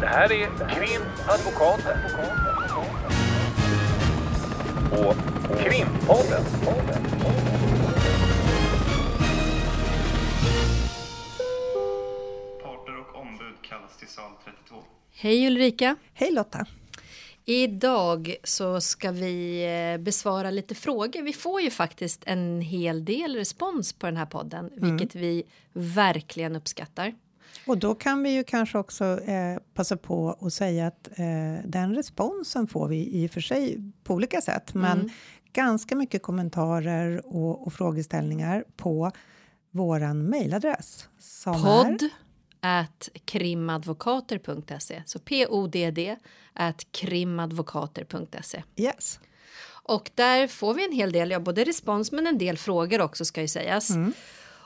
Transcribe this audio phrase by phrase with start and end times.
[0.00, 1.98] Det här är Krimadvokaten.
[4.92, 5.16] Och
[5.58, 6.44] Krimpodden.
[12.62, 14.76] Parter och ombud kallas till sal 32.
[15.14, 15.96] Hej Ulrika!
[16.14, 16.66] Hej Lotta!
[17.44, 19.64] Idag så ska vi
[19.94, 21.22] eh, besvara lite frågor.
[21.22, 26.56] Vi får ju faktiskt en hel del respons på den här podden, vilket vi verkligen
[26.56, 27.14] uppskattar.
[27.66, 31.94] Och då kan vi ju kanske också eh, passa på att säga att eh, den
[31.94, 35.10] responsen får vi i och för sig på olika sätt, men
[35.52, 39.10] ganska mycket kommentarer och, och frågeställningar på
[39.70, 41.08] våran mejladress.
[41.18, 42.08] som är- Podd
[42.62, 45.02] at krimadvokater.se.
[45.06, 46.16] Så P-O-D-D
[46.52, 48.62] at krimadvokater.se.
[48.76, 49.20] Yes.
[49.82, 53.24] Och där får vi en hel del, ja, både respons men en del frågor också
[53.24, 53.90] ska ju sägas.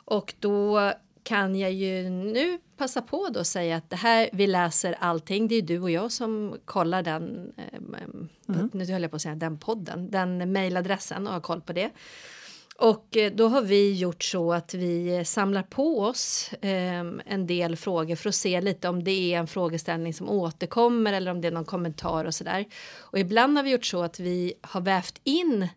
[0.06, 0.92] Och då
[1.24, 5.48] kan jag ju nu passa på då att säga att det här, vi läser allting.
[5.48, 8.06] Det är du och jag som kollar den, eh,
[8.72, 11.91] nu höll jag på att säga den podden, den mejladressen och har koll på det.
[12.77, 17.77] Och eh, då har vi gjort så att vi samlar på oss eh, en del
[17.77, 21.48] frågor för att se lite om det är en frågeställning som återkommer eller om det
[21.48, 22.64] är någon kommentar och sådär.
[22.98, 25.69] Och ibland har vi gjort så att vi har vävt in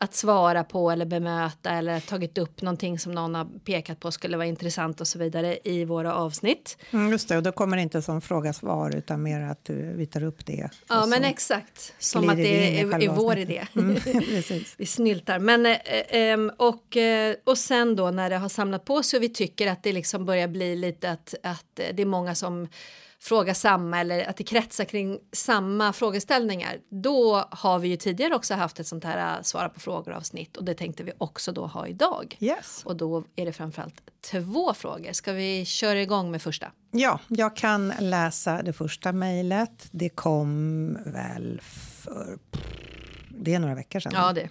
[0.00, 4.36] att svara på eller bemöta eller tagit upp någonting som någon har pekat på skulle
[4.36, 6.78] vara intressant och så vidare i våra avsnitt.
[6.90, 10.06] Mm, just det, och då kommer det inte som fråga-svar utan mer att eh, vi
[10.06, 10.68] tar upp det.
[10.88, 11.94] Ja, men exakt.
[11.98, 13.66] Som att det är, är vår idé.
[13.76, 13.96] Mm.
[14.76, 15.38] Vi snyltar.
[15.38, 15.76] Men, eh,
[16.08, 19.66] ehm, och, eh, och sen då när det har samlat på sig och vi tycker
[19.66, 22.68] att det liksom börjar bli lite att, att eh, det är många som
[23.20, 26.78] frågar samma eller att det kretsar kring samma frågeställningar.
[26.90, 30.56] Då har vi ju tidigare också haft ett sånt här eh, svara på frågor avsnitt
[30.56, 32.36] och det tänkte vi också då ha idag.
[32.40, 32.82] Yes.
[32.84, 35.12] Och då är det framförallt två frågor.
[35.12, 36.72] Ska vi köra igång med första?
[36.90, 39.88] Ja, jag kan läsa det första mejlet.
[39.90, 42.38] Det kom väl för...
[43.30, 44.12] Det är några veckor sedan.
[44.14, 44.48] Ja, det.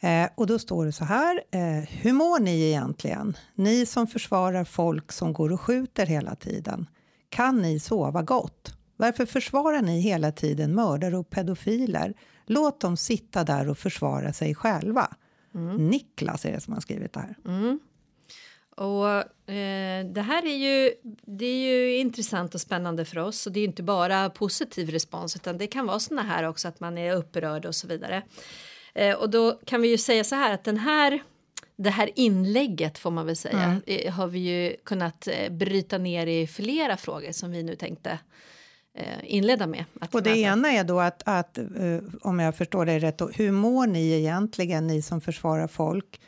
[0.00, 1.42] Eh, och då står det så här.
[1.50, 3.36] Eh, hur mår ni egentligen?
[3.54, 6.86] Ni som försvarar folk som går och skjuter hela tiden.
[7.28, 8.72] Kan ni sova gott?
[8.96, 12.14] Varför försvarar ni hela tiden mördare och pedofiler?
[12.46, 15.16] Låt dem sitta där och försvara sig själva.
[15.78, 17.36] Niklas är det som har skrivit det här.
[18.76, 19.08] Och
[19.54, 20.94] eh, det här är ju,
[21.26, 25.36] det är ju intressant och spännande för oss och det är inte bara positiv respons
[25.36, 28.22] utan det kan vara såna här också att man är upprörd och så vidare.
[28.94, 31.22] Eh, och då kan vi ju säga så här att den här
[31.76, 36.26] det här inlägget får man väl säga eh, har vi ju kunnat eh, bryta ner
[36.26, 38.18] i flera frågor som vi nu tänkte
[38.94, 39.84] eh, inleda med.
[40.12, 40.40] Och det möta.
[40.40, 41.58] ena är då att, att
[42.20, 46.20] om jag förstår dig rätt, då, hur mår ni egentligen, ni som försvarar folk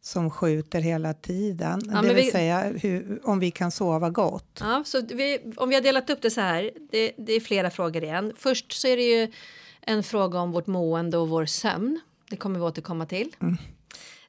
[0.00, 1.80] som skjuter hela tiden?
[1.92, 4.58] Ja, det vill vi- säga hur, om vi kan sova gott.
[4.60, 7.70] Ja, så vi, om vi har delat upp det så här, det, det är flera
[7.70, 8.32] frågor igen.
[8.36, 9.32] Först så är det ju
[9.80, 12.00] en fråga om vårt mående och vår sömn.
[12.30, 13.36] Det kommer vi återkomma till.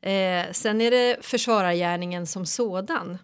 [0.02, 3.18] Eh, sen är det försvarargärningen som sådan.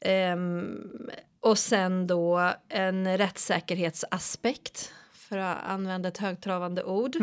[0.00, 1.10] Ehm,
[1.40, 7.16] och sen då en rättssäkerhetsaspekt, för att använda ett högtravande ord.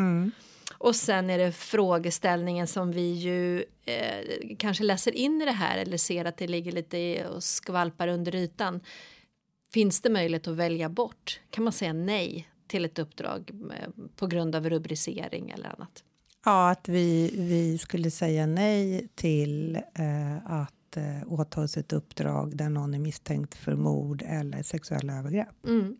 [0.77, 5.77] Och sen är det frågeställningen som vi ju eh, kanske läser in i det här
[5.77, 8.79] eller ser att det ligger lite och skvalpar under ytan.
[9.73, 11.39] Finns det möjlighet att välja bort?
[11.49, 16.03] Kan man säga nej till ett uppdrag eh, på grund av rubricering eller annat?
[16.45, 22.57] Ja, att vi, vi skulle säga nej till eh, att eh, åta oss ett uppdrag
[22.57, 25.65] där någon är misstänkt för mord eller sexuella övergrepp.
[25.67, 25.97] Mm.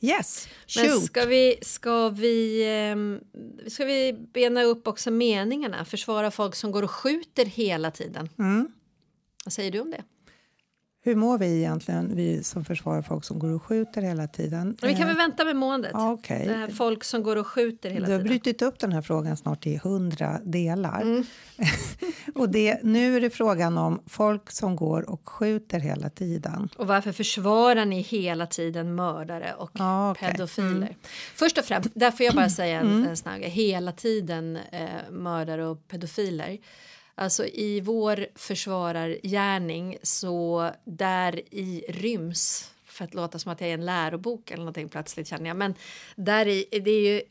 [0.00, 1.04] Yes, Men shoot!
[1.04, 3.20] ska vi, ska, vi, ehm,
[3.66, 5.84] ska vi bena upp också meningarna?
[5.84, 8.28] Försvara folk som går och skjuter hela tiden.
[8.38, 8.68] Mm.
[9.44, 10.04] Vad säger du om det?
[11.08, 14.76] Hur mår vi egentligen, vi som försvarar folk som går och skjuter hela tiden?
[14.82, 15.92] Vi kan Eh, väl vänta med måendet.
[16.28, 18.28] Det här folk som går och skjuter hela Du har tiden.
[18.28, 21.00] brutit upp den här frågan snart i hundra delar.
[21.00, 21.24] Mm.
[22.34, 26.68] och det, nu är det frågan om folk som går och skjuter hela tiden.
[26.76, 30.30] Och varför försvarar ni hela tiden mördare och Ja, okej.
[30.32, 30.96] pedofiler?
[31.34, 33.50] Först och främst, där får jag bara säga en, en snabb grej.
[33.50, 36.58] Hela tiden eh, mördare och pedofiler.
[37.18, 43.74] Alltså i vår försvarargärning så där i ryms för att låta som att jag är
[43.74, 45.56] en lärobok eller någonting plötsligt känner jag.
[45.56, 45.74] Men
[46.16, 47.22] där i, det är ju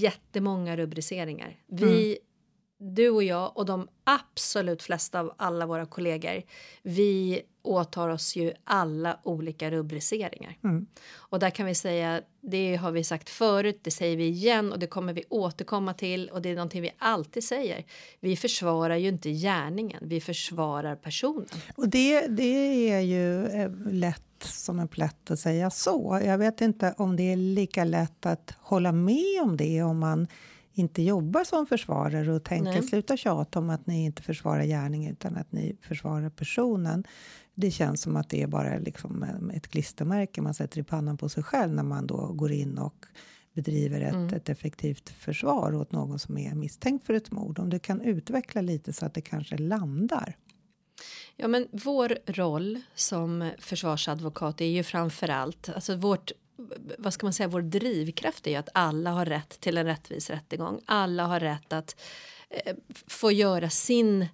[0.00, 1.56] jättemånga rubriceringar.
[1.66, 2.18] Vi,
[2.78, 6.42] du och jag och de absolut flesta av alla våra kollegor,
[6.82, 10.56] vi åtar oss ju alla olika rubriceringar.
[11.12, 14.78] Och där kan vi säga, det har vi sagt förut, det säger vi igen och
[14.78, 17.84] det kommer vi återkomma till och det är någonting vi alltid säger.
[18.20, 21.46] Vi försvarar ju inte gärningen, vi försvarar personen.
[21.76, 26.20] Och det, det är ju eh, lätt som en plätt att säga så.
[26.24, 30.26] Jag vet inte om det är lika lätt att hålla med om det om man
[30.74, 32.82] inte jobbar som försvarare och tänker Nej.
[32.82, 37.04] sluta tjata om att ni inte försvarar gärningen utan att ni försvarar personen.
[37.54, 39.22] Det känns som att det är bara liksom
[39.54, 43.06] ett klistermärke man sätter i pannan på sig själv när man då går in och
[43.54, 47.58] bedriver ett, ett effektivt försvar åt någon som är misstänkt för ett mord.
[47.58, 50.36] Om du kan utveckla lite så att det kanske landar.
[51.36, 56.32] Ja, men vår roll som försvarsadvokat är ju framför allt, alltså vårt
[56.98, 60.30] vad ska man säga, vår drivkraft är ju att alla har rätt till en rättvis
[60.30, 60.80] rättegång.
[60.84, 62.00] Alla har rätt att
[62.50, 62.74] eh,
[63.06, 64.26] få göra sin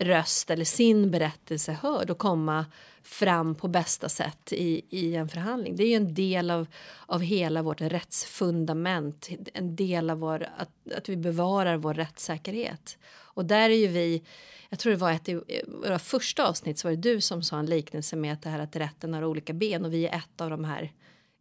[0.00, 2.66] röst eller sin berättelse hörd och komma
[3.02, 5.76] fram på bästa sätt i, i en förhandling.
[5.76, 6.66] Det är ju en del av,
[7.06, 12.98] av hela vårt rättsfundament, en del av vår, att, att vi bevarar vår rättssäkerhet.
[13.06, 14.22] Och där är ju vi,
[14.68, 17.58] jag tror det var ett i våra första avsnitt så var det du som sa
[17.58, 20.40] en liknelse med att det här att rätten har olika ben och vi är ett
[20.40, 20.92] av de här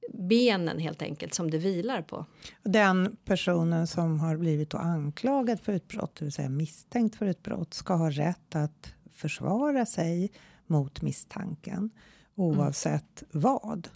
[0.09, 2.25] benen helt enkelt som det vilar på.
[2.63, 7.43] Den personen som har blivit anklagad för ett brott, det vill säga misstänkt för ett
[7.43, 10.31] brott, ska ha rätt att försvara sig
[10.67, 11.89] mot misstanken
[12.35, 13.87] oavsett vad.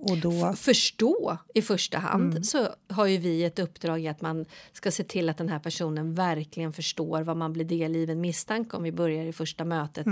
[0.00, 4.44] Och då, förstå i första hand så har ju vi ett uppdrag i att man
[4.72, 8.82] ska se till att den här personen verkligen förstår vad man blir delgiven misstanke om
[8.82, 10.06] vi börjar i första mötet.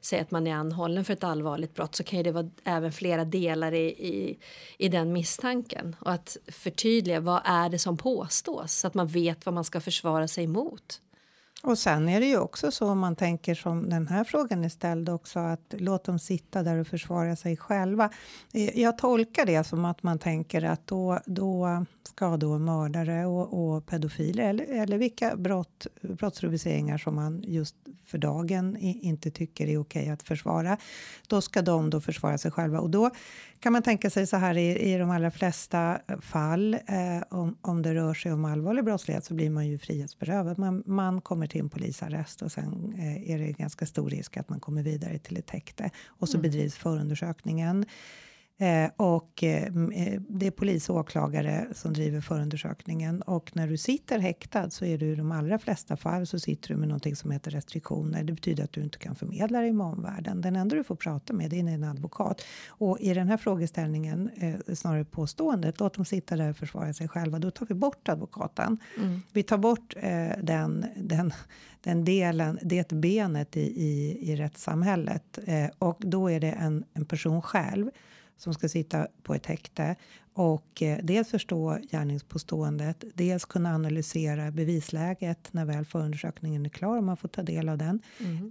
[0.00, 2.92] Säg att man är anhållen för ett allvarligt brott så kan ju det vara även
[2.92, 4.38] flera delar i, i,
[4.78, 9.46] i den misstanken och att förtydliga vad är det som påstås så att man vet
[9.46, 11.00] vad man ska försvara sig mot
[11.62, 14.68] och sen är det ju också så om man tänker som den här frågan är
[14.68, 18.10] ställd också att låt dem sitta där och försvara sig själva.
[18.52, 23.74] Eh, jag tolkar det som att man tänker att då, då ska då mördare och,
[23.74, 29.78] och pedofiler eller, eller vilka brott, brottsrubriceringar som man just för dagen inte tycker är
[29.78, 30.76] okej att försvara.
[31.26, 33.10] Då ska de då försvara sig själva och då
[33.60, 37.82] kan man tänka sig så här i, i de allra flesta fall eh, om, om
[37.82, 40.58] det rör sig om allvarlig brottslighet så blir man ju frihetsberövad.
[40.58, 44.48] Man, man kommer till en polisarrest och sen eh, är det ganska stor risk att
[44.48, 47.86] man kommer vidare till ett häkte och så bedrivs förundersökningen.
[48.60, 53.22] Eh, och eh, eh, det är polis och åklagare som driver förundersökningen.
[53.22, 56.68] Och när du sitter häktad så är du i de allra flesta fall så sitter
[56.68, 58.24] du med någonting som heter restriktioner.
[58.24, 60.40] Det betyder att du inte kan förmedla dig med omvärlden.
[60.40, 62.42] Den enda du får prata med är en advokat.
[62.68, 67.08] Och i den här frågeställningen, eh, snarare påståendet, låt dem sitta där och försvara sig
[67.08, 67.38] själva.
[67.38, 68.78] Då tar vi bort advokaten.
[69.32, 69.94] Vi tar bort
[70.42, 71.32] den, den,
[71.80, 75.38] den delen, det benet i, i, i rättssamhället.
[75.78, 77.90] Och då är det en, en person själv
[78.40, 79.96] som ska sitta på ett häkte
[80.32, 87.04] och eh, dels förstå gärningspåståendet, dels kunna analysera bevisläget när väl förundersökningen är klar och
[87.04, 88.00] man får ta del av den.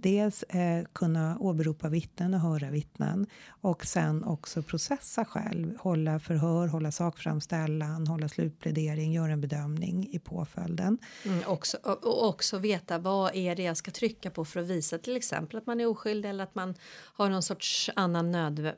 [0.02, 6.66] Dels eh, kunna åberopa vittnen och höra vittnen och sen också processa själv, hålla förhör,
[6.66, 10.98] hålla sakframställan, hålla slutplädering, göra en bedömning i påföljden.
[11.24, 14.98] Mm, också, och, också veta vad är det jag ska trycka på för att visa
[14.98, 16.74] till exempel att man är oskyldig eller att man
[17.14, 18.72] har någon sorts annan nöd,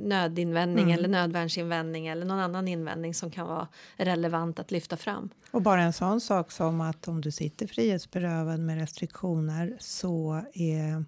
[0.00, 5.30] nödinvändning eller nödvärnsinvändning eller någon annan invändning som kan vara relevant att lyfta fram.
[5.50, 11.04] Och bara en sån sak som att om du sitter frihetsberövad med restriktioner så är,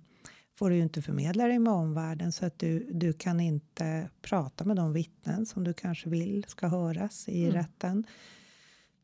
[0.58, 4.64] får du ju inte förmedla dig med omvärlden så att du, du kan inte prata
[4.64, 8.06] med de vittnen som du kanske vill ska höras i rätten.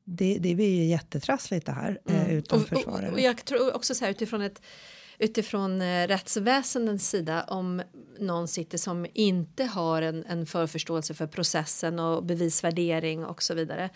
[0.04, 3.94] Det, det blir ju jättetrassligt det här eh, utan Och, och, och jag tror också
[3.94, 4.62] så här utifrån ett
[5.18, 7.82] utifrån rättsväsendens rättsväsendets sida om
[8.18, 13.90] någon sitter som inte har en, en förförståelse för processen och bevisvärdering och så vidare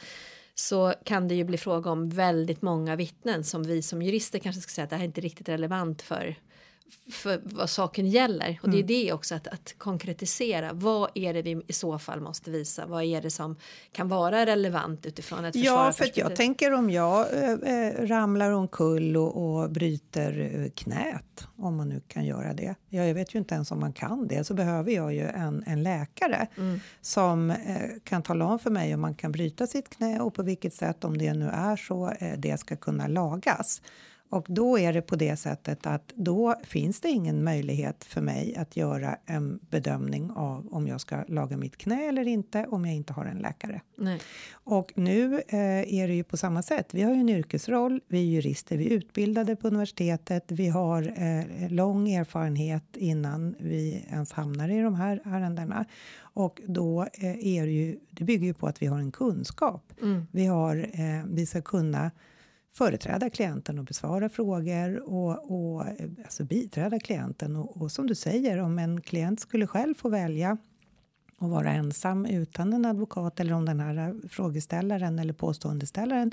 [0.54, 4.62] så kan det ju bli fråga om väldigt många vittnen som vi som jurister kanske
[4.62, 6.36] ska säga att det här är inte riktigt relevant för
[7.10, 8.60] för vad saken gäller.
[8.62, 10.72] Och det är det också att, att konkretisera.
[10.72, 12.86] Vad är det vi i så fall måste visa?
[12.86, 13.56] Vad är det som
[13.92, 19.16] kan vara relevant utifrån ett Ja, för jag tänker om jag eh, eh, ramlar omkull
[19.16, 22.74] och, och bryter eh, knät, om man nu kan göra det.
[22.88, 25.64] Ja, jag vet ju inte ens om man kan det, så behöver jag ju en,
[25.66, 26.46] en läkare
[27.00, 27.56] som eh,
[28.04, 31.04] kan tala om för mig om man kan bryta sitt knä och på vilket sätt,
[31.04, 33.82] om det nu är så, eh, det ska kunna lagas.
[34.30, 38.56] Och då är det på det sättet att då finns det ingen möjlighet för mig
[38.56, 42.94] att göra en bedömning av om jag ska laga mitt knä eller inte om jag
[42.94, 43.80] inte har en läkare.
[43.96, 44.20] Nej.
[44.52, 46.94] Och nu eh, är det ju på samma sätt.
[46.94, 51.02] Vi har ju en yrkesroll, vi är jurister, vi är utbildade på universitetet, vi har
[51.02, 55.84] eh, lång erfarenhet innan vi ens hamnar i de här ärendena.
[56.20, 59.92] Och då eh, är det ju, det bygger ju på att vi har en kunskap.
[60.02, 60.26] Mm.
[60.30, 62.10] Vi, har, eh, vi ska kunna
[62.72, 67.56] företräda klienten och besvara frågor och, och eh, alltså biträda klienten.
[67.56, 70.58] Och, och som du säger, om en klient skulle själv få välja
[71.40, 76.32] och vara ensam utan en advokat eller om den här frågeställaren eller påståendeställaren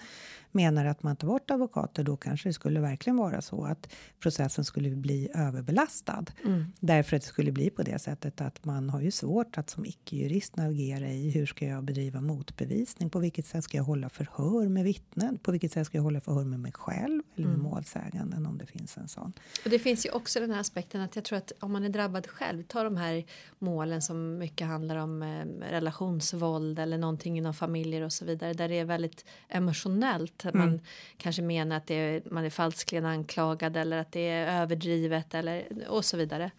[0.52, 4.66] menar att man tar bort advokater då kanske det skulle verkligen vara så att processen
[4.66, 6.26] skulle bli överbelastad.
[6.46, 6.66] Mm.
[6.80, 9.86] Därför att det skulle bli på det sättet att man har ju svårt att som
[9.86, 13.10] icke-jurist navigera i hur ska jag bedriva motbevisning?
[13.10, 15.38] På vilket sätt ska jag hålla förhör med vittnen?
[15.38, 17.70] På vilket sätt ska jag hålla förhör med mig själv eller med Mm.
[17.70, 19.34] målsäganden om det finns en sån?
[19.64, 21.90] Och det finns ju också den här aspekten att jag tror att om man är
[21.90, 23.26] drabbad själv, ta de här
[23.60, 28.70] målen som mycket handlar om eh, relationsvåld eller någonting inom familjer och så vidare där
[28.70, 30.46] det är väldigt emotionellt.
[30.46, 30.82] Att Man
[31.18, 36.06] kanske menar att är, man är falskligen anklagad eller att det är överdrivet eller och
[36.06, 36.52] så vidare.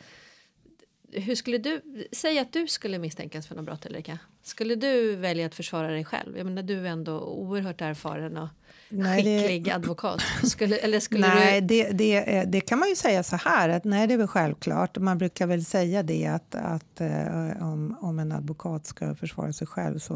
[1.12, 4.18] Hur skulle du, säg att du skulle misstänkas för något brott Ulrika.
[4.42, 6.36] Skulle du välja att försvara dig själv?
[6.36, 8.48] Jag menar du är ändå oerhört erfaren och
[8.90, 10.20] Nej, det- skicklig advokat.
[10.44, 11.66] Skulle, eller skulle Nej, du?
[11.66, 14.98] det, det, det kan man ju säga så här att nej, det är väl självklart.
[14.98, 19.66] Man brukar väl säga det att, att eh, om, om en advokat ska försvara sig
[19.66, 20.14] själv så,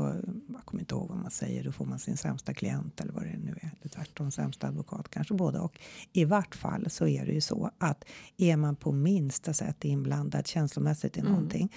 [0.52, 3.22] jag kommer inte ihåg vad man säger, då får man sin sämsta klient eller vad
[3.22, 3.70] det nu är.
[3.80, 5.80] Eller tvärtom, sämsta advokat, kanske både och.
[6.12, 8.04] I vart fall så är det ju så att
[8.38, 11.72] är man på minsta sätt inblandad känslomässigt i någonting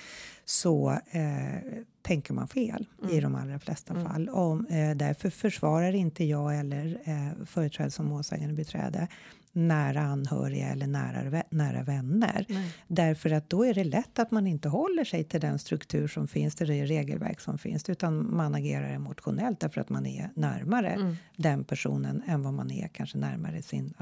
[0.46, 1.62] så eh,
[2.02, 4.30] tänker man fel i de allra flesta fall.
[4.30, 9.08] Om, eh, därför försvarar inte jag eller eh, företräder som målsägande beträde
[9.56, 12.46] nära anhöriga eller nära, nära vänner.
[12.50, 12.75] Nej.
[12.88, 16.28] Därför att då är det lätt att man inte håller sig till den struktur som
[16.28, 20.90] finns, till det regelverk som finns, utan man agerar emotionellt därför att man är närmare
[20.90, 21.16] Mm.
[21.36, 23.94] den personen än vad man är kanske närmare sin,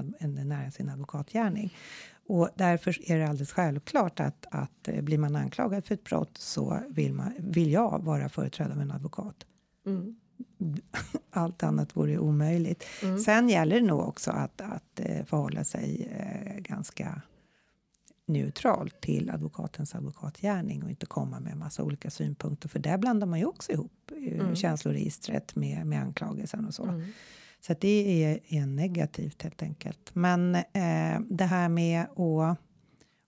[0.46, 1.74] nära sin advokatgärning.
[2.27, 6.38] Och därför är det alldeles självklart att, att eh, blir man anklagad för ett brott
[6.38, 9.46] så vill, man, vill jag vara företrädare av en advokat.
[9.86, 10.15] Mm.
[11.32, 12.84] Allt annat vore omöjligt.
[13.03, 13.20] Mm.
[13.20, 17.22] Sen gäller det nog också att, att eh, förhålla sig eh, ganska
[18.25, 23.39] neutralt till advokatens advokatgärning och inte komma med massa olika synpunkter för där blandar man
[23.39, 24.56] ju också ihop Mm.
[24.56, 26.84] känsloregistret med, med anklagelsen och så.
[26.84, 27.03] Mm.
[27.67, 30.10] Så det är, är negativt helt enkelt.
[30.13, 32.58] Men eh, det här med att,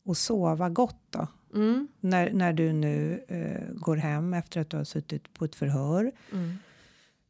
[0.09, 1.27] att sova gott då?
[1.55, 1.87] Mm.
[1.99, 6.11] När, när du nu eh, går hem efter att du har suttit på ett förhör.
[6.33, 6.57] Mm.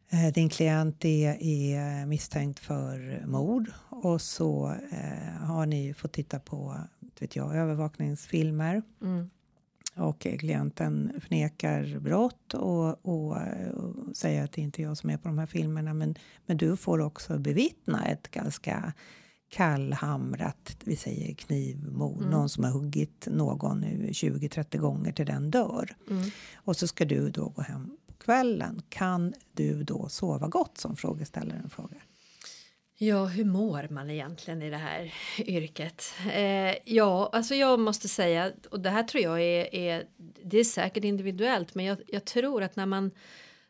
[0.09, 6.39] Eh, din klient är, är misstänkt för mord och så eh, har ni fått titta
[6.39, 6.77] på
[7.19, 8.81] vet jag, övervakningsfilmer.
[9.01, 9.29] Mm.
[9.95, 13.38] Och klienten förnekar brott och, och
[14.15, 15.93] säger att det inte är jag som är på de här filmerna.
[15.93, 18.93] Men, men du får också bevittna ett ganska
[19.50, 22.17] kallhamrat, vi säger knivmord.
[22.17, 22.29] Mm.
[22.29, 25.95] Någon som har huggit någon nu 20-30 gånger till den dör.
[26.10, 26.29] Mm.
[26.55, 28.81] Och så ska du då gå hem på kvällen.
[28.89, 32.03] Kan du då sova gott som frågeställaren frågar?
[32.98, 36.13] Ja, hur mår man egentligen i det här yrket?
[36.34, 40.03] Eh, ja, alltså jag måste säga, och det här tror jag är, är
[40.43, 43.12] det är säkert individuellt, men jag, jag tror att när man,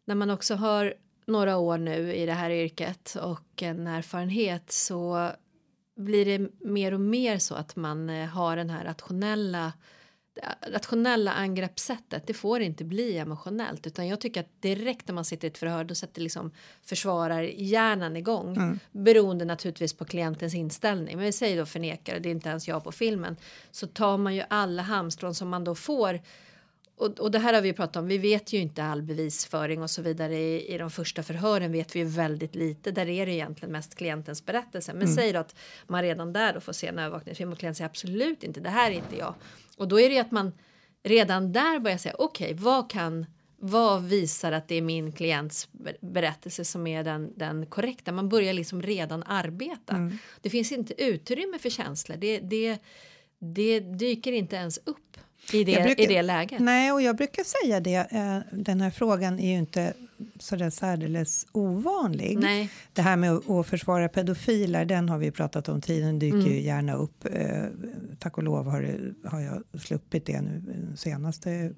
[0.06, 0.94] när man också har
[1.26, 5.32] några år nu i det här yrket och en erfarenhet så
[5.96, 9.74] blir det mer och mer så att man eh, har den här rationella
[10.68, 12.28] rationella angreppssättet.
[12.28, 15.58] Det får inte bli emotionellt utan jag tycker att direkt när man sitter i ett
[15.58, 16.52] förhör då sätter liksom
[16.84, 18.58] försvarar hjärnan igång.
[18.58, 18.80] Mm.
[18.92, 21.16] beroende naturligtvis på klientens inställning.
[21.16, 23.38] Men vi säger då förnekare det är inte ens jag på filmen.
[23.72, 26.20] Så tar man ju alla halmstrån som man då får
[26.98, 29.90] och, och det här har vi pratat om, vi vet ju inte all bevisföring och
[29.90, 33.32] så vidare i, i de första förhören vet vi ju väldigt lite, där är det
[33.32, 34.94] egentligen mest klientens berättelse.
[34.94, 35.56] Men säg då att
[35.88, 38.92] man redan där då får se en övervakningsfilm och klienten säger absolut inte, det här
[38.92, 39.36] är inte jag.
[39.78, 40.52] Och då är det ju att man
[41.04, 43.26] redan där börjar säga okej, vad kan
[43.58, 48.12] vad visar att det är min klients ber- berättelse som är den, den korrekta?
[48.12, 50.12] Man börjar liksom redan arbeta.
[50.42, 52.18] Det finns inte utrymme för känslor.
[52.18, 52.80] Det, det,
[53.40, 55.18] det dyker inte ens upp
[55.54, 56.60] i det, brukar- i det läget.
[56.60, 57.96] Nej, och jag brukar säga det.
[58.12, 59.94] eh, Den här frågan är ju inte
[60.40, 62.38] så där särdeles ovanlig.
[62.40, 62.70] Nej.
[62.94, 66.08] Det här med att- försvara pedofiler, den har vi pratat om tidigare.
[66.10, 66.52] Den dyker Mm.
[66.52, 67.26] ju gärna upp.
[67.34, 67.64] Eh,
[68.20, 70.62] Tack och lov har, har jag sluppit det nu
[70.92, 71.72] de senaste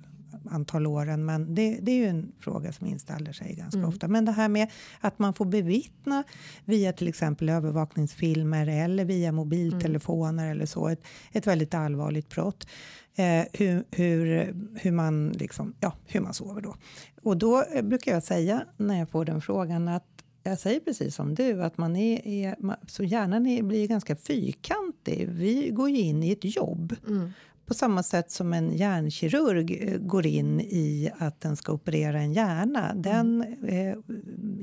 [0.50, 1.26] antal åren.
[1.26, 3.90] Men det, det är ju en fråga som inställer sig ganska Mm.
[3.90, 4.08] ofta.
[4.08, 6.24] Men det här med att man får bevittna
[6.66, 12.68] via till exempel övervakningsfilmer eller via mobiltelefoner eller så, ett, ett väldigt allvarligt brott.
[13.16, 16.76] Eh, hur, hur, hur, man liksom, ja, hur man sover då.
[17.22, 20.04] Och då eh, brukar jag säga när jag får den frågan att
[20.44, 22.56] jag säger precis som du, att man är, är
[22.88, 25.28] så hjärnan är, blir ganska fyrkantig.
[25.30, 26.96] Vi går ju in i ett jobb.
[27.08, 27.32] Mm.
[27.68, 32.34] På samma sätt som en hjärnkirurg eh, går in i att den ska operera en
[32.34, 32.94] hjärna.
[32.96, 33.98] Den eh,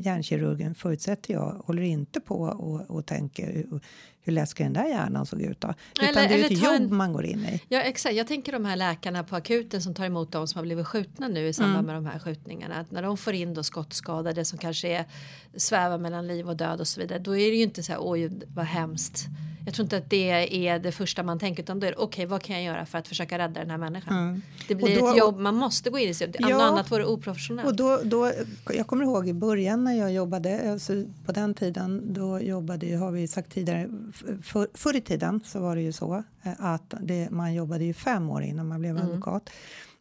[0.05, 3.81] hjärnkirurgen förutsätter jag håller inte på och, och tänker hur,
[4.23, 5.61] hur läskig den där hjärnan såg ut.
[5.61, 5.75] Då.
[6.03, 7.61] Utan Eller- det är ett jobb en- man går in i.
[7.69, 10.65] Ja exakt, jag tänker de här läkarna på akuten som tar emot de som har
[10.65, 11.87] blivit skjutna nu i samband Mm.
[11.87, 12.75] med de här skjutningarna.
[12.75, 15.05] Att när de får in då skottskadade som kanske är
[15.57, 17.19] svävar mellan liv och död och så vidare.
[17.19, 19.25] Då är det ju inte så här oj vad hemskt.
[19.67, 20.31] Jag tror inte att det
[20.69, 22.99] är det första man tänker utan då är det okej vad kan jag göra för
[22.99, 24.43] att försöka rädda den här människan.
[24.69, 25.01] Det blir Mm.
[25.01, 26.27] Då- ett jobb man måste gå in i.
[26.27, 26.63] Något Ja.
[26.63, 27.69] annat vore oprofessionellt.
[27.69, 28.33] Och då, då,
[28.75, 30.93] jag kommer ihåg i början när jag jobbade, alltså
[31.27, 33.89] på den tiden, då jobbade ju, har vi sagt tidigare,
[34.43, 37.95] för, förr i tiden så var det ju så eh, att det, man jobbade ju
[37.95, 39.51] fem år innan man blev advokat.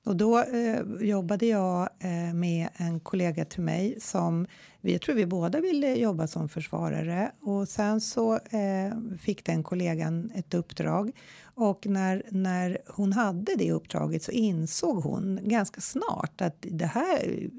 [0.05, 4.48] Och då eh, jobbade jag eh, med en kollega till mig som,
[4.81, 7.31] vi- tror vi båda ville jobba som försvarare.
[7.41, 11.12] Och sen så eh, fick den kollegan ett uppdrag.
[11.55, 17.50] Och när, när hon hade det uppdraget så insåg hon ganska snart att det här,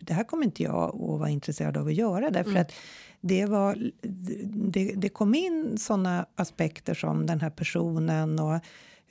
[0.00, 2.30] det här kommer inte jag att vara intresserad av att göra.
[2.30, 2.72] Därför att
[3.20, 3.90] det, var,
[4.72, 8.60] det, det kom in såna aspekter som den här personen och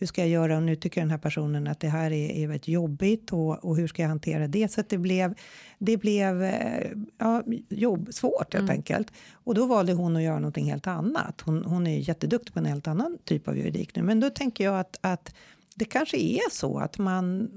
[0.01, 2.47] hur ska jag göra och nu tycker den här personen att det här är, är
[2.47, 4.71] väldigt jobbigt och, och hur ska jag hantera det?
[4.71, 5.33] Så att det blev,
[5.77, 9.11] det blev eh, ja, jobb, svårt helt enkelt.
[9.33, 11.41] Och då valde hon att göra någonting helt annat.
[11.41, 14.01] Hon, hon är jätteduktig på en helt annan typ av juridik nu.
[14.03, 15.35] Men då tänker jag att, att
[15.75, 17.51] det kanske är så att man,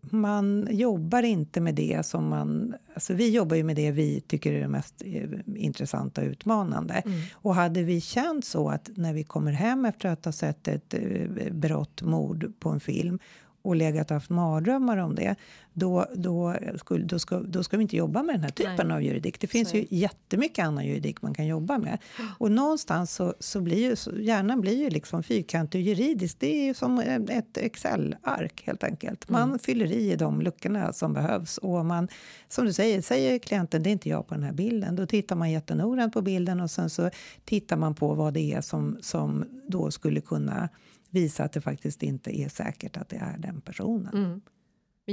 [0.00, 2.74] man jobbar inte med det som man...
[2.94, 7.02] Alltså vi jobbar ju med det vi tycker är det mest eh, intressanta och utmanande.
[7.32, 10.94] Och hade vi känt så att när vi kommer hem efter att ha sett ett
[10.94, 13.18] eh, brott, mord på en film
[13.62, 15.36] och legat och haft mardrömmar om det,
[15.72, 18.94] då, då, skulle, då, ska, då ska vi inte jobba med den här typen Nej.
[18.96, 19.40] av juridik.
[19.40, 21.98] Det finns Så ju jättemycket annan juridik man kan jobba med.
[22.38, 26.36] Och någonstans så, så blir ju så, hjärnan blir ju liksom fyrkantig och juridisk.
[26.40, 26.98] Det är ju som
[27.28, 29.28] ett Excel-ark helt enkelt.
[29.28, 29.58] Man Mm.
[29.58, 32.08] fyller i de luckorna som behövs och man,
[32.48, 34.96] som du säger, säger klienten det är inte jag på den här bilden.
[34.96, 37.10] Då tittar man jättenoggrant på bilden och sen så
[37.44, 40.68] tittar man på vad det är som, som då skulle kunna
[41.10, 44.14] visa att det faktiskt inte är säkert att det är den personen.
[44.14, 44.40] Mm.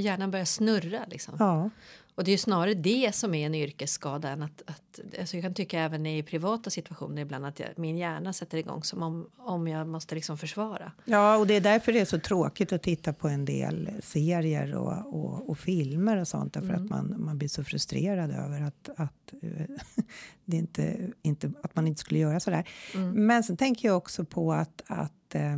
[0.00, 1.36] Hjärnan börjar snurra liksom.
[1.38, 1.70] Ja.
[2.18, 5.44] Och det är ju snarare det som är en yrkesskada än att, att alltså jag
[5.44, 9.28] kan tycka även i privata situationer ibland att jag, min hjärna sätter igång som om,
[9.36, 10.92] om jag måste liksom försvara.
[11.04, 14.74] Ja, och det är därför det är så tråkigt att titta på en del serier
[14.74, 16.52] och, och, och filmer och sånt.
[16.52, 19.76] Därför att man, man blir så frustrerad över att, att, eh,
[20.44, 22.68] det inte, inte, att man inte skulle göra så där.
[23.14, 25.56] Men sen tänker jag också på att, att eh,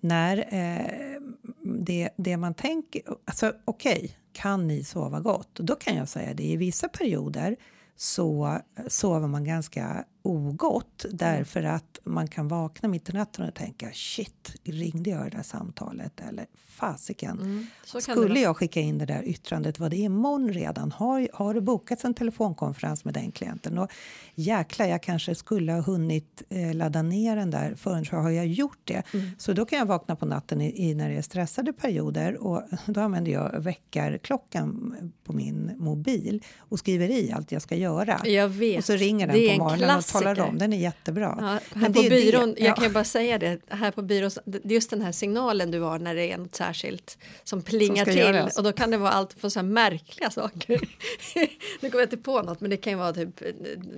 [0.00, 1.20] när eh,
[1.64, 3.02] det, det man tänker...
[3.24, 5.58] Alltså okej, kan ni sova gott?
[5.58, 7.56] Och då kan jag säga det, i vissa perioder
[7.96, 13.90] så sover man ganska ogott därför att man kan vakna mitt i natten och tänka
[13.92, 16.20] shit, ringde jag det där samtalet?
[16.28, 19.78] Eller fasiken, det skulle jag skicka in det där yttrandet?
[19.78, 20.92] Var det imorgon redan?
[20.92, 23.78] Har, har det bokats en telefonkonferens med den klienten?
[23.78, 23.90] Och
[24.34, 28.46] jäklar, jag kanske skulle ha hunnit eh, ladda ner den där förrän så har jag
[28.46, 29.02] gjort det.
[29.12, 29.26] Mm.
[29.38, 32.62] Så då kan jag vakna på natten i, i när det är stressade perioder och
[32.86, 38.20] då använder jag väckarklockan på min mobil och skriver i allt jag ska göra.
[38.24, 38.78] Jag vet.
[38.78, 40.48] Och så ringer den på en morgonen klassiker.
[40.48, 40.58] om.
[40.58, 41.38] Den är jättebra.
[41.40, 42.74] Ja, här på är det- byrån, jag ja.
[42.74, 44.30] kan ju bara säga det, här på byrån,
[44.64, 48.48] just den här signalen du har när det är något särskilt som plingar ska till
[48.58, 50.80] och då kan det vara allt för så här märkliga saker.
[51.80, 53.48] nu kommer jag inte på något men det kan ju vara typ eh,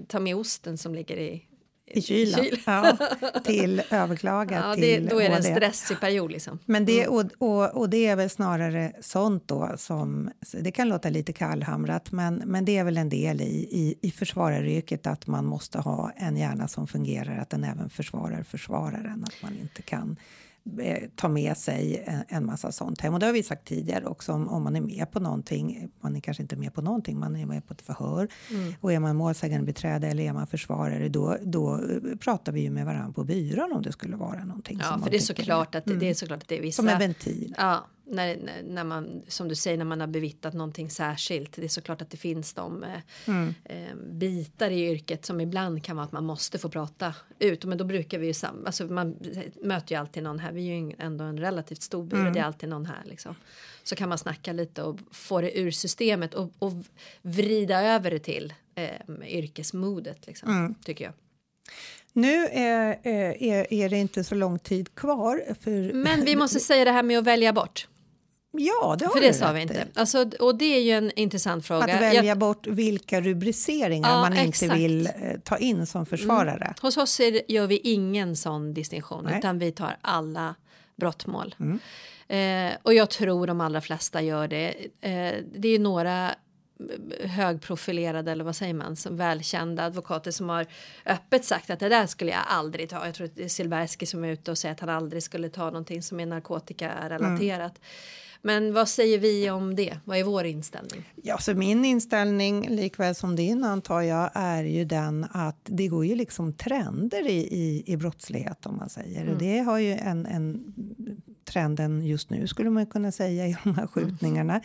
[0.09, 1.43] ta med osten som ligger i
[1.87, 2.45] I kylen.
[2.45, 2.61] kyl.
[2.67, 2.97] Ja,
[3.45, 6.59] till överklaga Ja, det, till då är det en stressig period liksom.
[6.65, 10.31] Men det, och, och, och det är väl snarare sånt då som...
[10.53, 14.11] Det kan låta lite kallhamrat, men, men det är väl en del i, i, i
[14.11, 19.43] försvararyrket att man måste ha en hjärna som fungerar, att den även försvarar försvararen, att
[19.43, 20.17] man inte kan
[21.15, 23.15] ta med sig en, massa sånt hem.
[23.15, 26.17] Och det har vi sagt tidigare också, om, om man är med på någonting, man
[26.17, 28.29] är kanske inte med på någonting, man är med på ett förhör
[28.81, 32.71] och är man målsägande beträde eller är man försvarare, då, då eh, pratar vi ju
[32.71, 35.75] med varandra på byrån om det skulle vara någonting Ja, för det är tycker såklart
[35.75, 36.83] att det, det är såklart att det är vissa...
[36.83, 37.55] som en ventil.
[37.59, 41.53] Ja, när, när- man, som du säger, när man har bevittnat någonting särskilt.
[41.53, 42.91] Det är såklart att det finns de eh,
[43.27, 43.55] Mm.
[43.65, 47.65] eh, bitar i yrket som ibland kan vara att man måste få prata ut.
[47.65, 49.17] Men då brukar vi ju sam, alltså man
[49.63, 50.53] möter ju alltid någon här.
[50.53, 52.21] Vi är ju ändå en relativt stor byrå.
[52.21, 52.33] Mm.
[52.33, 53.35] Det är alltid någon här liksom.
[53.85, 56.73] Så kan man snacka lite och få det ur systemet och, och
[57.23, 58.91] vrida över det till eh,
[59.29, 60.75] yrkesmodet liksom, Mm.
[60.75, 61.13] tycker jag.
[62.13, 65.43] Nu är, är, är- är det inte så lång tid kvar.
[65.61, 67.89] För, Men vi måste säga det här med att välja bort.
[68.59, 69.63] Ja, det har För det sa vi i.
[69.63, 69.87] inte.
[69.95, 71.85] Alltså, och det är ju en intressant fråga.
[71.95, 74.71] Att välja Jag- bort vilka rubriceringar Ja, man inte exakt.
[74.73, 74.83] Mm.
[74.83, 75.13] vill eh,
[75.45, 76.75] ta in som försvarare.
[76.83, 79.39] Hos oss är, gör vi ingen sån distinktion Nej.
[79.39, 80.55] utan vi tar alla
[80.97, 81.55] brottmål.
[82.29, 84.69] Eh, och jag tror de allra flesta gör det.
[85.01, 86.31] Eh, det är ju några
[87.21, 90.67] högprofilerade eller vad säger man, som välkända advokater som har
[91.07, 93.07] öppet sagt att det där skulle jag aldrig ta.
[93.07, 95.49] Jag tror att det är Silbersky som är ute och säger att han aldrig skulle
[95.49, 97.81] ta någonting som är narkotikarelaterat.
[98.43, 99.99] Men vad säger vi om det?
[100.05, 101.13] Vad är vår inställning?
[101.23, 106.07] Ja, så min inställning, likväl som din antar jag, är ju den att det går
[106.07, 109.21] ju liksom trender i, i, i brottslighet om man säger.
[109.21, 109.33] Mm.
[109.33, 110.75] Och det har ju en, en
[111.45, 114.61] trenden just nu skulle man kunna säga i de här skjutningarna.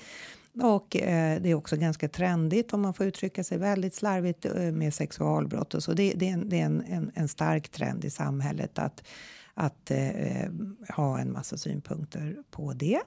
[0.59, 4.53] Och eh, det är också ganska trendigt om man får uttrycka sig väldigt slarvigt eh,
[4.53, 5.93] med sexualbrott och så.
[5.93, 9.03] Det, det är, en, det är en, en, en stark trend i samhället att
[9.53, 9.97] att eh,
[10.95, 12.99] ha en massa synpunkter på det.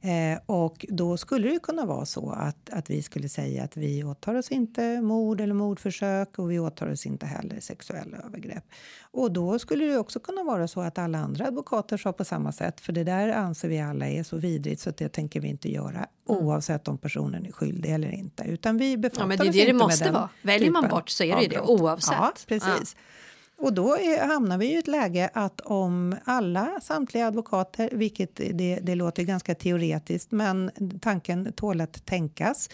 [0.00, 4.04] Eh, och då skulle det kunna vara så att, att vi skulle säga att vi
[4.04, 8.64] åtar oss inte mord eller mordförsök och vi åtar oss inte heller sexuella övergrepp.
[9.10, 12.52] Och då skulle det också kunna vara så att alla andra advokater sa på samma
[12.52, 15.48] sätt för det där anser vi alla är så vidrigt så att det tänker vi
[15.48, 18.44] inte göra oavsett om personen är skyldig eller inte.
[18.44, 20.28] Utan vi befattar Ja, men det är det det måste vara.
[20.42, 22.16] Väljer man bort så är det ju det, oavsett.
[22.18, 22.96] Ja, precis.
[23.58, 28.78] Och då är, hamnar vi i ett läge att om alla, samtliga advokater, vilket det,
[28.82, 32.70] det låter ganska teoretiskt, men tanken tål att tänkas,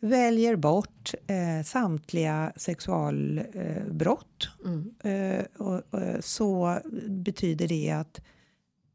[0.00, 4.48] väljer bort eh, samtliga sexualbrott
[5.04, 8.20] eh, eh, och, och, så betyder det att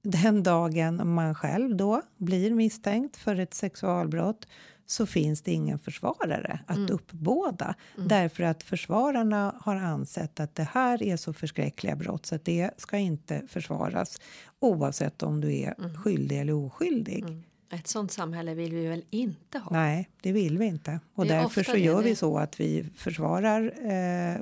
[0.03, 4.47] den dagen man själv då blir misstänkt för ett sexualbrott
[4.85, 7.75] så finns det ingen försvarare att uppbåda.
[7.97, 12.69] Därför att försvararna har ansett att det här är så förskräckliga brott så att det
[12.77, 14.21] ska inte försvaras
[14.59, 17.25] oavsett om du är skyldig eller oskyldig.
[17.71, 19.71] Ett sånt samhälle vill vi väl inte ha?
[19.71, 20.99] Nej, det vill vi inte.
[21.13, 24.41] Och därför så gör det- vi så att vi försvarar eh,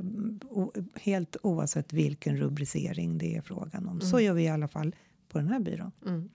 [1.01, 4.01] helt oavsett vilken rubricering det är frågan om.
[4.01, 4.95] Så gör vi i alla fall
[5.29, 5.91] på den här byrån.
[6.07, 6.29] Mm.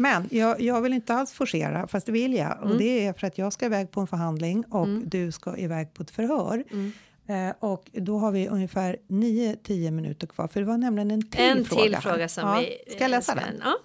[0.00, 2.56] Men jag, jag vill inte alls forcera, fast det vill jag.
[2.56, 2.70] Mm.
[2.70, 5.94] Och det är för att jag ska iväg på en förhandling och du ska iväg
[5.94, 6.64] på ett förhör.
[6.70, 6.92] Mm.
[7.26, 11.40] Eh, och då har vi ungefär 9-10 minuter kvar, för det var nämligen en till
[11.40, 11.82] En fråga.
[11.82, 12.92] till fråga som ja, vi...
[12.92, 13.60] Ska jag läsa ska- den?
[13.64, 13.78] Ja.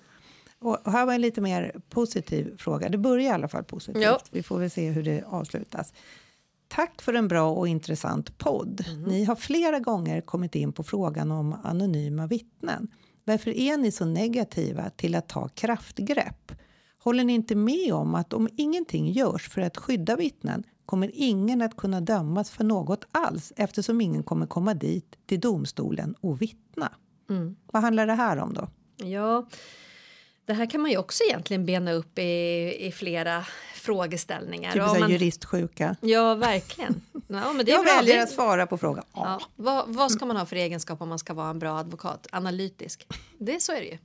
[0.59, 2.89] Och här var en lite mer positiv fråga.
[2.89, 4.03] Det börjar i alla fall positivt.
[4.03, 4.19] Ja.
[4.31, 5.93] Vi får väl se hur det avslutas.
[6.67, 8.85] Tack för en bra och intressant podd.
[9.07, 12.87] Ni har flera gånger kommit in på frågan om anonyma vittnen.
[13.27, 16.51] Varför är ni så negativa till att ta kraftgrepp?
[16.97, 21.61] Håller ni inte med om att om ingenting görs för att skydda vittnen kommer ingen
[21.61, 26.91] att kunna dömas för något alls eftersom ingen kommer komma dit till domstolen och vittna?
[27.71, 28.67] Vad handlar det här om då?
[28.97, 29.47] Ja,
[30.53, 34.71] här kan man ju också egentligen bena upp i, i flera frågeställningar.
[34.71, 35.95] Typ man, juristsjuka.
[36.01, 37.01] ja, verkligen.
[37.27, 37.95] Ja, men det är Jag bra.
[37.95, 39.05] väljer Det- att svara på frågan.
[39.13, 42.27] Ja, vad, vad ska man ha för egenskap om man ska vara en bra advokat?
[42.31, 43.07] Analytisk.
[43.39, 43.97] Det så är det ju.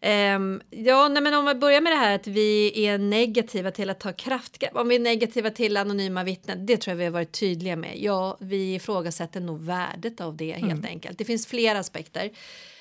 [0.00, 3.90] Ehm, ja, nej, men om vi börjar med det här att vi är negativa till
[3.90, 4.76] att ta kraftgrepp.
[4.76, 7.92] Om vi är negativa till anonyma vittnen, det tror jag vi har varit tydliga med.
[7.98, 11.18] Ja, vi ifrågasätter nog värdet av det helt enkelt.
[11.18, 12.30] Det finns flera aspekter.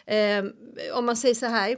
[0.06, 0.52] Ehm,
[0.94, 1.78] om man säger så här.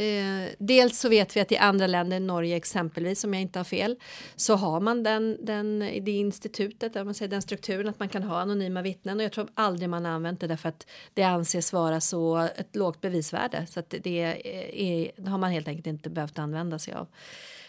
[0.00, 3.64] Eh, dels så vet vi att i andra länder, Norge exempelvis, om jag inte har
[3.64, 3.96] fel,
[4.36, 8.40] så har man den, den, det institutet, man säger den strukturen att man kan ha
[8.40, 12.00] anonyma vittnen och jag tror aldrig man har använt det därför att det anses vara
[12.00, 16.38] så ett lågt bevisvärde så att det, är, det har man helt enkelt inte behövt
[16.38, 17.06] använda sig av.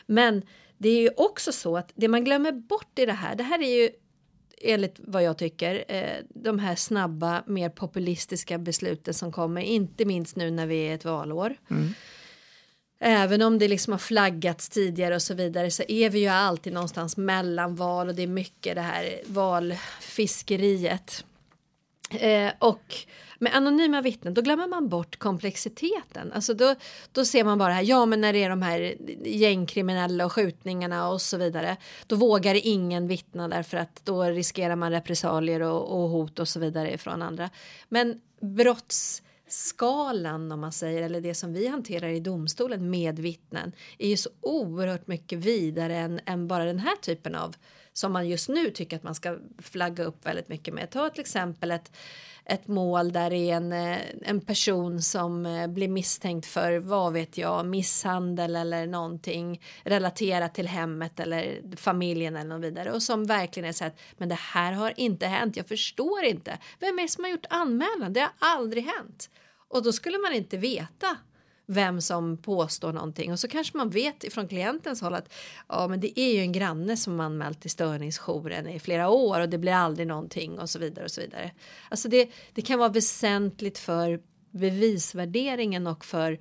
[0.06, 0.42] Men
[0.78, 3.62] det är ju också så att det man glömmer bort i det här, det här
[3.62, 3.90] är ju
[4.62, 10.36] enligt vad jag tycker, eh, de här snabba, mer populistiska besluten som kommer, inte minst
[10.36, 11.56] nu när vi är ett valår.
[11.70, 11.94] Mm.
[13.00, 16.74] Även om det liksom har flaggats tidigare och så vidare så är vi ju alltid
[16.74, 21.26] någonstans mellan val och det är mycket det här valfiskeriet.
[22.12, 22.96] Eh, och
[23.40, 26.32] med anonyma vittnen då glömmer man bort komplexiteten.
[26.34, 26.76] Alltså då,
[27.12, 31.10] då ser man bara här, ja men när det är de här gängkriminella och skjutningarna
[31.10, 31.78] och så vidare.
[32.08, 36.60] Då vågar ingen vittna därför att då riskerar man repressalier och, och hot och så
[36.60, 37.50] vidare från andra.
[37.90, 43.72] Men brotts skalan om man säger eller det som vi hanterar i domstolen med vittnen
[43.98, 47.56] är ju så oerhört mycket vidare än, än bara den här typen av
[48.00, 50.90] som man just nu tycker att man ska flagga upp väldigt mycket med.
[50.90, 51.92] Ta till exempel ett,
[52.46, 57.14] ett mål där det är en, eh, en person som eh, blir misstänkt för, vad
[57.14, 63.26] vet jag, misshandel eller någonting relaterat till hemmet eller familjen eller något vidare och som
[63.26, 66.58] verkligen är så att men det här har inte hänt, jag förstår inte.
[66.80, 68.14] Vem är det som har gjort anmälan?
[68.14, 69.30] Det har aldrig hänt.
[69.70, 71.18] Och då skulle man inte veta
[71.72, 75.34] vem som påstår någonting och så kanske man vet ifrån klientens håll att
[75.68, 79.50] ja, men det är ju en granne som anmält till störningsjouren i flera år och
[79.50, 81.52] det blir aldrig någonting och så vidare och så vidare.
[81.90, 84.20] Alltså det, det kan vara väsentligt för
[84.52, 86.40] bevisvärderingen och för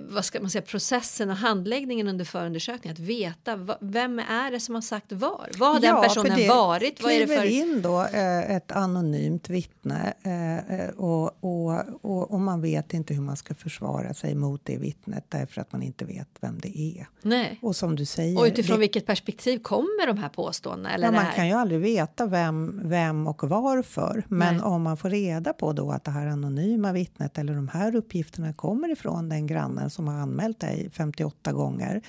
[0.00, 2.92] vad ska man säga, processen och handläggningen under förundersökningen.
[2.92, 5.50] Att veta vem är det som har sagt var?
[5.58, 7.02] Vad har ja, den personen varit?
[7.02, 7.44] Vad är det för...
[7.44, 13.20] in då eh, ett anonymt vittne eh, och, och, och, och, man vet inte hur
[13.20, 17.06] man ska försvara sig mot det vittnet därför att man inte vet vem det är.
[17.22, 17.58] Nej.
[17.62, 18.38] Och som du säger.
[18.38, 18.80] Och utifrån det...
[18.80, 20.94] vilket perspektiv kommer de här påståendena?
[20.94, 24.24] Eller ja, man kan ju aldrig veta vem, vem och varför.
[24.28, 24.64] Men Nej.
[24.64, 28.52] om man får reda på då att det här anonyma vittnet eller de här uppgifterna
[28.52, 32.02] kommer ifrån den grann grannen som har anmält dig 58 gånger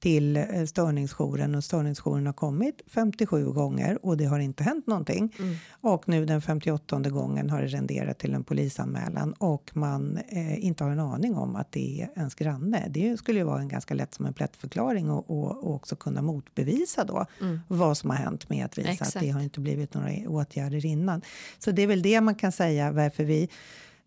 [0.00, 5.34] till eh, störningsjouren och störningsjouren har kommit 57 gånger och det har inte hänt någonting.
[5.38, 5.56] Mm.
[5.80, 10.84] Och nu den 58 gången har det renderat till en polisanmälan och man eh, inte
[10.84, 12.86] har en aning om att det är ens granne.
[12.90, 16.22] Det skulle ju vara en ganska lätt som en plättförklaring och, och, och också kunna
[16.22, 17.60] motbevisa då mm.
[17.68, 19.16] vad som har hänt med att visa Exakt.
[19.16, 21.22] att det har inte blivit några åtgärder innan.
[21.58, 23.48] Så det är väl det man kan säga varför vi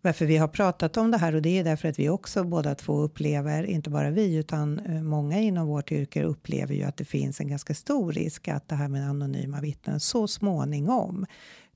[0.04, 2.74] varför vi har pratat om det här och det är därför att vi också båda
[2.74, 7.04] två upplever, inte bara vi utan eh, många inom vårt yrke upplever ju att det
[7.04, 11.26] finns en ganska stor risk att det här med anonyma vittnen så småningom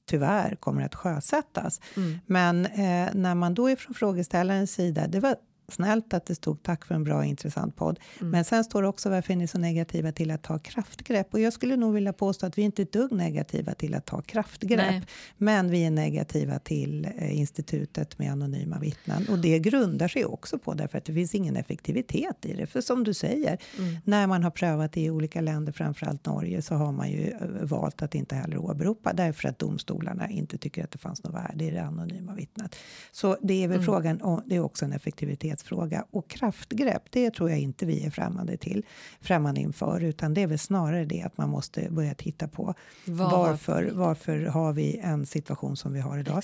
[0.09, 1.81] tyvärr kommer att sjösättas.
[1.97, 2.19] Mm.
[2.27, 5.37] Men eh, när man då är från frågeställarens sida, det var
[5.69, 8.01] snällt att det stod tack för en bra intressant podd.
[8.21, 8.31] Mm.
[8.31, 11.35] Men sen står det också varför är ni så negativa till att ta kraftgrepp?
[11.35, 14.07] Och jag skulle nog vilja påstå att vi inte är ett dugg negativa till att
[14.07, 14.79] ta kraftgrepp.
[14.79, 15.03] Nej.
[15.37, 19.27] Men vi är negativa till eh, institutet med anonyma vittnen.
[19.29, 22.67] Och det grundar sig också på därför att det finns ingen effektivitet i det.
[22.67, 23.97] För som du säger, mm.
[24.05, 28.03] när man har prövat i olika länder, framförallt Norge, så har man ju eh, valt
[28.03, 31.71] att inte heller åberopa därför att domstolarna inte tycker att det fanns något värde i
[31.71, 32.77] det anonyma vittnet.
[33.13, 33.85] Så det är väl mm.
[33.85, 36.05] frågan, och det är också en effektivitet jämställdhetsfråga.
[36.11, 38.85] Och kraftgrepp, det tror jag inte vi är främmande till,
[39.21, 43.31] främmande inför, utan det är väl snarare det att man måste börja titta på Var?
[43.31, 46.43] varför, varför har vi en situation som vi har idag?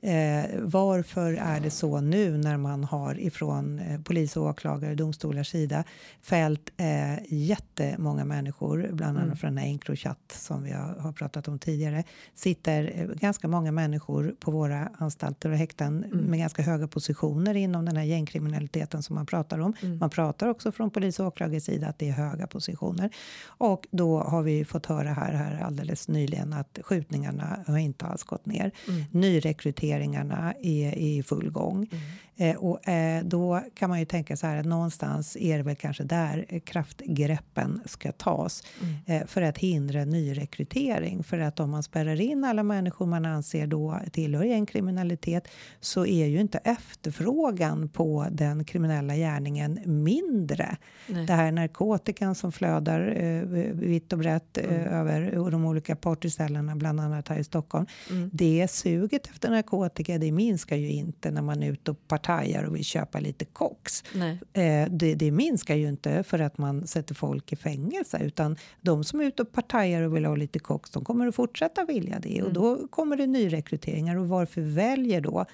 [0.00, 4.96] Eh, varför är det så nu när man har ifrån eh, polis och åklagare och
[4.96, 5.84] domstolars sida
[6.22, 9.36] fällt eh, jättemånga människor, bland annat mm.
[9.36, 14.50] från Encrochat som vi har, har, pratat om tidigare, sitter eh, ganska många människor på
[14.50, 16.18] våra anstalter och häkten mm.
[16.18, 18.53] med ganska höga positioner inom den här gängkriminaliteten
[19.02, 19.74] som man pratar om.
[19.82, 19.98] Mm.
[19.98, 23.10] Man pratar också från polis och åklagares sida att det är höga positioner.
[23.46, 28.22] Och då har vi fått höra här, här alldeles nyligen att skjutningarna har inte alls
[28.22, 28.70] gått ner.
[28.88, 29.04] Mm.
[29.10, 31.86] Nyrekrytering investeringarna är i full gång.
[31.90, 32.02] Mm.
[32.36, 35.76] Eh, och eh, då kan man ju tänka så här att någonstans är det väl
[35.76, 38.94] kanske där kraftgreppen ska tas mm.
[39.06, 41.24] eh, för att hindra nyrekrytering.
[41.24, 45.48] För att om man spärrar in alla människor man anser då tillhör en kriminalitet
[45.80, 50.76] så är ju inte efterfrågan på den kriminella gärningen mindre.
[51.06, 51.26] Nej.
[51.26, 54.86] Det här narkotikan som flödar eh, vitt och brett eh, mm.
[54.86, 57.86] över de olika partyställena, bland annat här i Stockholm.
[58.10, 58.30] Mm.
[58.32, 62.76] Det suget efter narkotika, det minskar ju inte när man är ute och partajar och
[62.76, 64.04] vill köpa lite koks.
[64.52, 69.04] Eh, det, det, minskar ju inte för att man sätter folk i fängelse utan de
[69.04, 72.18] som är ute och partajar och vill ha lite koks de kommer att fortsätta vilja
[72.18, 72.46] det mm.
[72.46, 75.46] och då kommer det nyrekryteringar och varför väljer då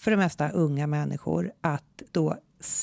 [0.00, 2.36] för det mesta unga människor att då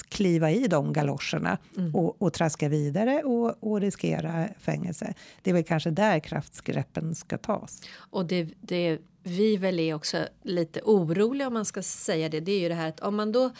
[0.09, 1.95] kliva i de galoscherna mm.
[1.95, 5.13] och, och traska vidare och, och riskera fängelse.
[5.41, 7.81] Det är väl kanske där kraftgreppen ska tas.
[7.95, 12.51] Och det, det vi väl är också lite oroliga om man ska säga det, det
[12.51, 13.51] är ju det här att om man då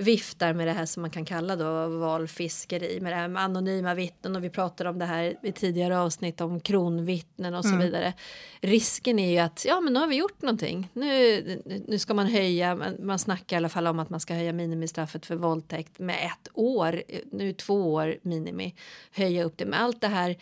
[0.00, 3.94] viftar med det här som man kan kalla då valfiskeri med det här med anonyma
[3.94, 7.80] vittnen och vi pratade om det här i tidigare avsnitt om kronvittnen och så mm.
[7.80, 8.12] vidare.
[8.60, 10.88] Risken är ju att ja men nu har vi gjort någonting.
[10.92, 11.42] Nu,
[11.86, 14.52] nu ska man höja, man, man snackar i alla fall om att man ska höja
[14.52, 18.74] minimistraffet för våldtäkt med ett år, nu två år minimi,
[19.12, 20.36] höja upp det med allt det här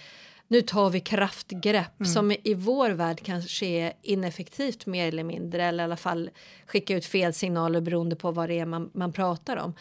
[0.48, 2.12] nu tar vi kraftgrepp mm.
[2.12, 6.30] som i vår värld kanske är ineffektivt mer eller mindre eller i alla fall
[6.66, 9.74] skicka ut fel signaler beroende på vad det är man, man pratar om.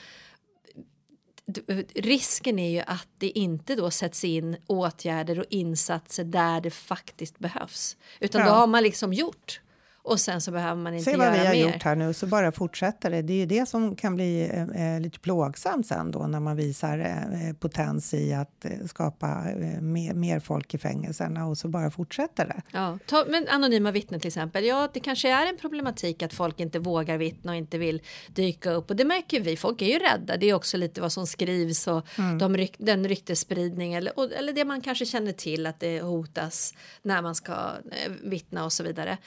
[1.96, 7.40] Risken är ju att det inte då sätts in åtgärder och insatser där det faktiskt
[7.40, 7.98] behövs.
[8.20, 8.48] Utan ja.
[8.48, 9.62] då har man liksom gjort
[10.06, 11.74] och sen så behöver man inte Se vad göra vi har mer.
[11.74, 13.22] gjort här nu, så bara fortsätter det.
[13.22, 17.00] Det är ju det som kan bli eh, lite plågsamt sen då när man visar
[17.00, 21.92] eh, potens i att eh, skapa eh, mer, mer folk i fängelserna och så bara
[21.92, 22.62] fortsätter det.
[22.72, 24.66] Ja, ta, men anonyma vittnen till exempel.
[24.66, 28.72] Ja, det kanske är en problematik att folk inte vågar vittna och inte vill dyka
[28.72, 28.90] upp.
[28.90, 30.38] Och det märker vi, folk är ju rädda.
[30.38, 32.08] Det är också lite vad som skrivs och
[32.40, 36.74] de ryk, den ryktesspridning eller, och, eller det man kanske känner till att det hotas
[37.02, 39.18] när man ska eh, vittna och så vidare.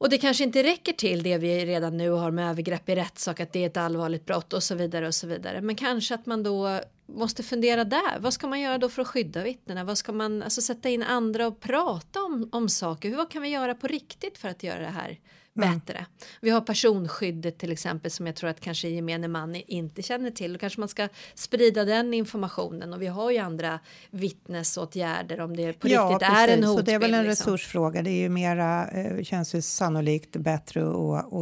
[0.00, 3.40] Och det kanske inte räcker till det vi redan nu har med övergrepp i rättssak,
[3.40, 5.60] att det är ett allvarligt brott och så vidare och så vidare.
[5.60, 6.80] Men kanske att man då
[7.14, 8.18] måste fundera där.
[8.20, 9.84] Vad ska man göra då för att skydda vittnena?
[9.84, 13.16] Vad ska man alltså sätta in andra och prata om, om saker?
[13.16, 15.18] Vad kan vi göra på riktigt för att göra det här
[15.54, 16.06] bättre?
[16.40, 20.52] Vi har personskyddet till exempel som jag tror att kanske gemene man inte känner till.
[20.52, 25.72] Då kanske man ska sprida den informationen och vi har ju andra vittnesåtgärder om det
[25.72, 26.78] på riktigt är en hotbild.
[26.78, 27.52] Så det är väl en liksom.
[27.52, 28.02] resursfråga.
[28.02, 30.82] Det är ju mera, eh, känns ju sannolikt bättre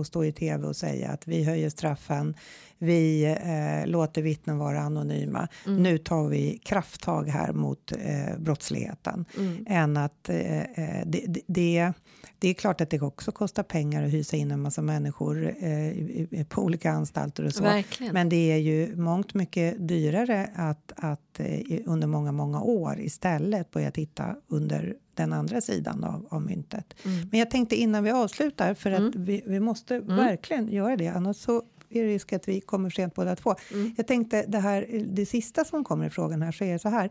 [0.01, 2.35] att stå i tv och säga att vi höjer straffen,
[2.79, 5.49] vi eh, låter vittnen vara anonyma.
[5.67, 5.83] Mm.
[5.83, 9.25] Nu tar vi krafttag här mot eh, brottsligheten.
[9.39, 9.67] Mm.
[9.69, 11.93] Än att eh, eh, det, det, det,
[12.39, 16.45] det är klart att det också kostar pengar att hysa in en massa människor eh,
[16.49, 17.63] på olika anstalter och så.
[17.63, 18.15] Verkligen.
[18.15, 23.71] Men det är ju mångt mycket dyrare att, att eh, under många, många år istället
[23.71, 26.95] börja titta under den andra sidan av, av myntet.
[27.05, 27.29] Mm.
[27.31, 31.37] Men jag tänkte innan vi avslutar, för att vi, vi måste verkligen göra det, annars
[31.37, 33.55] så är det risk att vi kommer sent båda två.
[33.73, 33.95] Mm.
[33.97, 36.89] Jag tänkte det här, det sista som kommer i frågan här, så är det så
[36.89, 37.11] här.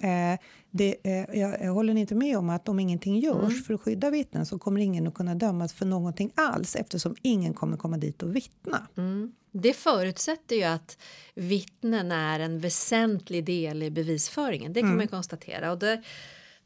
[0.00, 0.38] Eh,
[0.70, 3.62] det, eh, jag, håller inte med om att om ingenting görs Mm.
[3.62, 7.54] för att skydda vittnen så kommer ingen att kunna dömas för någonting alls eftersom ingen
[7.54, 8.88] kommer komma dit och vittna.
[8.96, 9.32] Mm.
[9.52, 10.98] Det förutsätter ju att
[11.34, 14.72] vittnen är en väsentlig del i bevisföringen.
[14.72, 15.72] Det kan man ju konstatera.
[15.72, 16.04] Och där,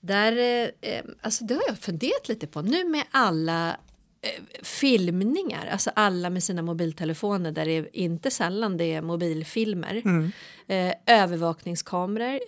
[0.01, 2.63] där, eh, eh, alltså det har jag funderat lite på.
[2.63, 3.77] Nu med alla
[4.63, 10.03] filmningar, alltså alla med sina mobiltelefoner där det inte sällan det är mobilfilmer.
[10.67, 12.41] Eh, övervakningskameror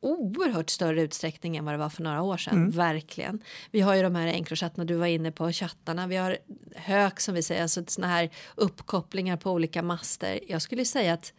[0.00, 2.70] oerhört större utsträckning än vad det var för några år sedan.
[2.70, 3.42] Verkligen.
[3.70, 6.06] Vi har ju de här Encrochattarna du var inne på, chattarna.
[6.06, 6.38] Vi har
[6.76, 10.40] hök som vi säger, alltså såna här uppkopplingar på olika master.
[10.48, 11.32] Jag skulle säga att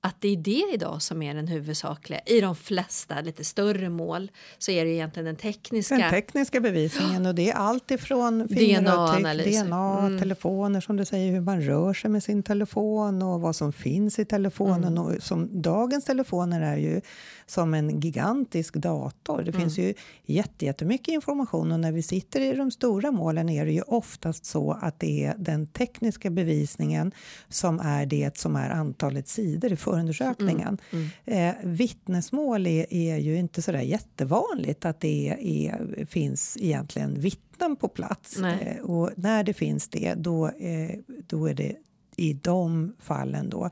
[0.00, 2.20] att det är det idag som är den huvudsakliga.
[2.26, 5.96] I de flesta lite större mål så är det egentligen den tekniska.
[5.96, 9.64] Den tekniska bevisningen och det är allt ifrån DNA-analyser.
[9.64, 10.18] DNA, Mm.
[10.18, 14.18] telefoner som du säger, hur man rör sig med sin telefon och vad som finns
[14.18, 14.84] i telefonen.
[14.98, 14.98] Mm.
[15.04, 17.00] Och som dagens telefoner är ju
[17.46, 19.42] som en gigantisk dator.
[19.42, 19.60] Det Mm.
[19.60, 19.94] finns ju
[20.26, 24.46] jätte- jättemycket information och när vi sitter i de stora målen är det ju oftast
[24.46, 27.12] så att det är den tekniska bevisningen
[27.48, 30.78] som är det som är antalet sidor förundersökningen.
[30.90, 31.08] Mm.
[31.24, 37.20] Eh, vittnesmål är, är ju inte så där jättevanligt att det är, är, finns egentligen
[37.20, 38.38] vittnen på plats.
[38.38, 41.76] Eh, och när det finns det, då, eh, då är det
[42.16, 43.70] i de fallen då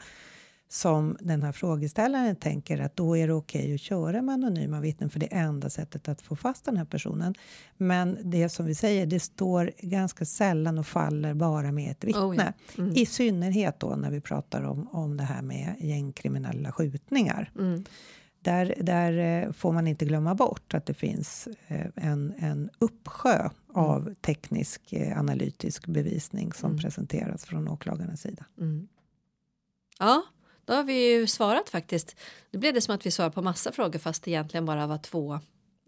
[0.74, 5.10] som den här frågeställaren tänker att då är det okej att köra med anonyma vittnen
[5.10, 7.34] för det är enda sättet att få fast den här personen.
[7.76, 12.22] Men det som vi säger, det står ganska sällan och faller bara med ett vittne.
[12.22, 12.52] Oh ja.
[12.78, 12.92] Mm.
[12.96, 17.50] I synnerhet då när vi pratar om, om det här med gängkriminella skjutningar.
[17.58, 17.84] Mm.
[18.42, 23.50] Där, där eh, får man inte glömma bort att det finns eh, en, en uppsjö
[23.72, 26.82] av teknisk eh, analytisk bevisning som Mm.
[26.82, 28.44] presenteras från åklagarnas sida.
[28.60, 28.88] Mm.
[29.98, 30.22] Ja,
[30.64, 32.16] då har vi ju svarat faktiskt.
[32.50, 34.98] Nu blev det som att vi svarade på massa frågor fast det egentligen bara var
[34.98, 35.40] två,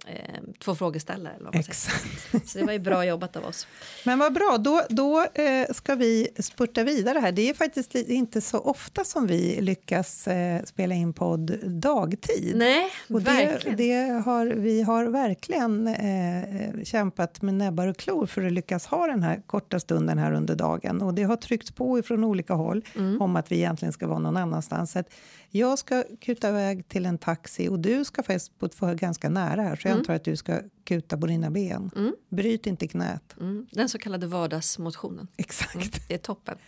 [0.06, 1.34] eh, två frågeställare.
[1.34, 1.60] Eller vad man.
[1.60, 2.48] Exakt.
[2.48, 3.66] Så det var ju bra jobbat av oss.
[4.04, 7.32] Men vad bra, då, då eh, ska vi spurta vidare här.
[7.32, 12.52] Det är faktiskt inte så ofta som vi lyckas eh, spela in podd dagtid.
[12.56, 13.76] Nej, Och verkligen.
[13.76, 19.06] det har, vi har verkligen eh, kämpat med näbbar och klor för att lyckas ha
[19.06, 21.02] den här korta stunden här under dagen.
[21.02, 23.22] Och det har tryckts på ifrån olika håll Mm.
[23.22, 24.92] om att vi egentligen ska vara någon annanstans.
[24.92, 25.02] Så
[25.50, 29.76] jag ska kuta iväg till en taxi och du ska faktiskt för ganska nära här
[29.76, 31.90] så jag antar att du ska kuta på dina ben.
[31.96, 32.14] Mm.
[32.28, 33.36] Bryt inte knät.
[33.40, 35.28] Mm, den så kallade vardagsmotionen.
[35.36, 35.74] Exakt.
[35.74, 36.58] Mm, det är toppen.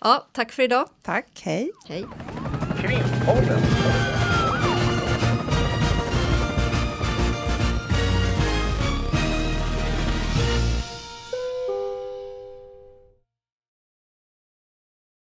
[0.00, 0.88] Ja, tack för idag.
[1.02, 1.70] Tack, hej.
[1.88, 2.04] Hej.
[2.80, 3.62] Krimpodden.